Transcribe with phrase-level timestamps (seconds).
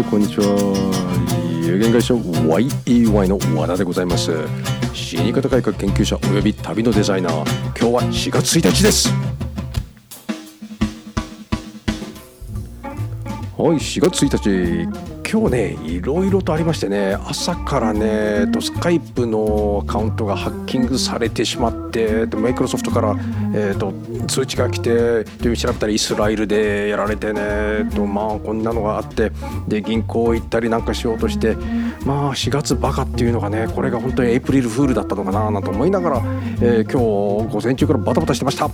[0.00, 0.46] いこんにちは。
[1.62, 4.32] 有限会社 YEY の和田でございます。
[4.94, 7.34] 死に方改革研究者および旅のデザイナー。
[7.78, 9.10] 今日は4月1日です。
[13.56, 15.09] はい4月1日。
[15.32, 23.16] 今日ねいろいろとありましてね朝からねとスカイプのアカウントがハッキングされてしまってマイクロソフトから、
[23.54, 23.92] えーと、
[24.26, 29.30] 通知が来てで調べたらイスラエルでやられてねとまあこんなのがあって
[29.68, 31.54] で銀行行ったりなんかしようとして
[32.04, 36.22] まあ4月バカっていうのがねこれが本当にエイプリルフールだったのかななんて思いながら、
[36.60, 38.68] えー、今日午前中からバタバタしてました。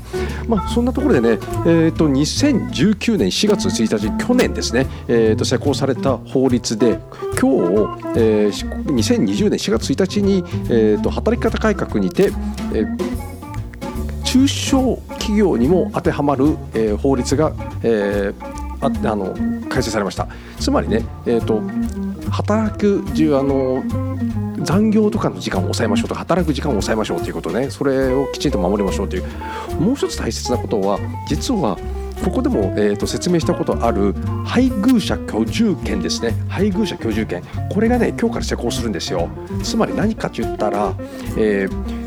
[0.48, 7.00] まあそんなところでねえっ、ー、と2019年4月1日去年ですねえーと施行された法法律で
[7.40, 7.50] 今
[7.90, 12.26] 日、えー、2020年4月1日に、えーと、働き方改革にて、
[12.72, 19.34] えー、中小企業にも当てはまる、えー、法律が、えー、ああの
[19.68, 20.28] 改正されました。
[20.60, 21.60] つまりね、えーと、
[22.30, 23.02] 働く
[23.36, 23.82] あの
[24.62, 27.70] 残業とかの時間を抑えましょうとか働く時間を抑えましょうということね。
[27.70, 29.24] それをきちんと守りましょうという。
[29.80, 31.76] もう一つ大切なことは実は
[32.24, 34.14] ここでも、えーと、説明したことある
[34.44, 36.34] 配偶者居住権ですね。
[36.48, 37.42] 配偶者居住権。
[37.72, 39.28] これがね今日から施行するんですよ。
[39.62, 40.94] つまり何かと言ったら、
[41.36, 42.06] えー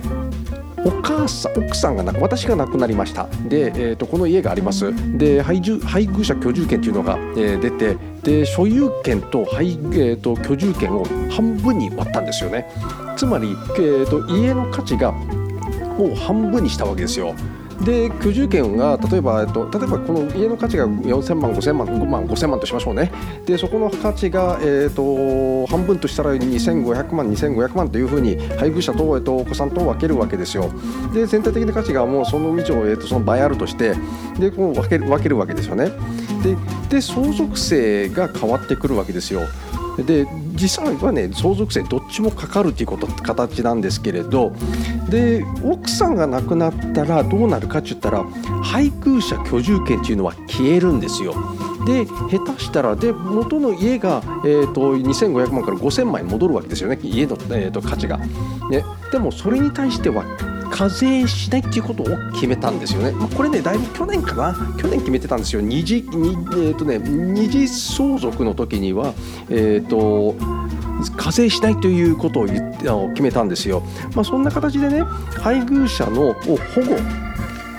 [0.86, 3.28] お母さん奥さんが亡く私が亡くなりました。
[3.50, 4.94] で、えーと、この家があります。
[5.18, 12.66] で配偶者居住権というのが、えー、出てで所有権と配、えーと、居住権を半分に割ったんですよね。
[13.18, 17.36] つまり、えーと家の価値がもう半分にしたわけですよ。
[17.84, 23.12] で居住権が例えば、えっと、例えばこの家の価値が4000万5000万5万5000万としましょうね。
[23.46, 30.70] でそこの価値が、えーと、半分としたら2500万2500万というふうに配偶者と,、えっとお子さんと分けるわけですよ。
[31.14, 33.96] で全体的な価値がもうその以上、えーと、その倍あるとして
[34.40, 35.92] でこう分ける分けるわけですよね。
[36.44, 36.56] で
[36.90, 39.42] で相続税が変わってくるわけですよ。
[40.04, 44.54] で実際はね相続税どっちもかかるということ形なんですけれど
[45.10, 48.24] で奥さんが亡くなったらどうなるかって言ったら
[48.64, 51.36] 配偶者居住権っていうのは消えるんですよ。
[51.86, 58.18] で下手したらで元の家が、えーと、2500万から5000万円戻るわけですよね家の、えーと価値が。
[58.70, 60.24] ね、でもそれに対しては
[60.72, 63.12] 課税しないっていうことを決めたんですよね。
[63.12, 65.62] まあ、これね、だいぶ去年かな、去年決めてたんですよ。
[65.62, 69.14] 二次、え、ー、とね、二次相続の時には、
[69.50, 70.36] え、ー、と、
[71.16, 73.84] 課税しないということを言って決めたんですよ。
[74.16, 75.02] まあ、そんな形でね、
[75.42, 76.58] 配偶者のを保護、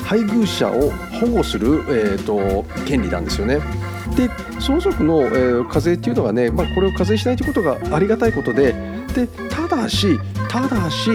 [0.05, 0.91] 配偶者を
[1.21, 3.61] 保護する、えーと、権利なんですよね。
[4.17, 4.29] で
[4.61, 8.75] 相続の、えー、課税っていうのがね、まあ、これを課税しないということがありがたいことで
[9.15, 10.19] でただし
[10.49, 11.11] ただし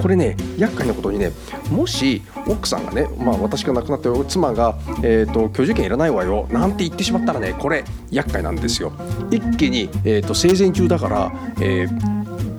[0.00, 1.32] これね厄介なことにね
[1.70, 8.92] もし奥さんがね、まあ、私が亡くなった妻が、えーと、居住権いらないわよなんて言ってしまったらねこれ厄介なんですよ。
[9.30, 12.18] 一気に、えーと、生前中だから、えー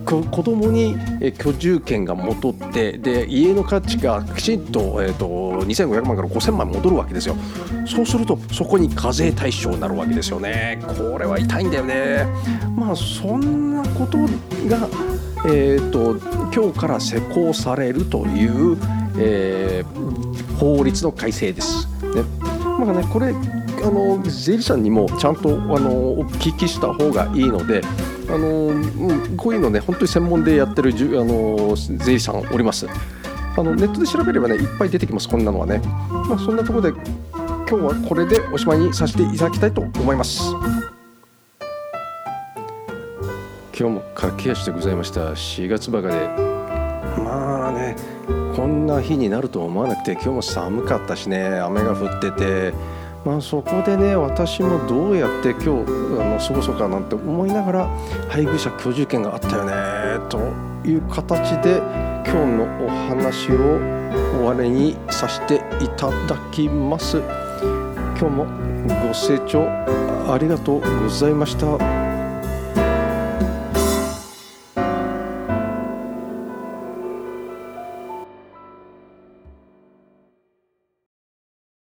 [0.09, 0.97] 子供に
[1.37, 7.35] 居住権が戻ってで家の価値がきちんと,、えーと、2500万から5000万戻るわけですよ。
[7.85, 10.79] そうするとそこに課税対象になるわけですよね。
[10.97, 12.25] これは痛いんだよね。
[12.75, 14.17] まあそんなこと
[14.67, 14.87] が
[15.45, 16.15] えーと、
[16.53, 18.77] 今日から施行されるという、
[19.17, 21.87] えー、法律の改正です。
[22.03, 22.23] ね
[22.79, 27.81] まあね、これあの税理士さんにもちゃんとあのお聞きした方がいいので
[28.29, 28.71] あの、
[29.37, 32.87] こういうのね本当に専門でやってるじゅあの税理士さんおります。
[33.57, 35.81] あのネットで調べればねいっぱい出てきますこんなのはね。
[36.09, 40.53] まあ、そんなところで今日はこれでおしまいにさせていただきたいと思います。
[43.79, 45.31] 今日も駆け足でございました。
[45.31, 46.15] 4月ばかで。
[47.23, 47.95] まあね
[48.53, 52.73] こんな日になると思わなくて今日も寒かったしね雨が降ってて。
[53.23, 55.73] まあそこでね私もどうやって今日あ
[56.25, 57.87] の過ごそうかなんて思いながら
[58.27, 59.73] 配偶者居住権があったよね
[60.27, 60.37] と
[60.85, 61.77] いう形で
[62.25, 63.79] 今日のお話を
[64.39, 67.17] 終わりにさせていただきます。
[67.17, 68.45] 今日も
[69.07, 69.67] ご清聴
[70.29, 71.98] ありがとうございました。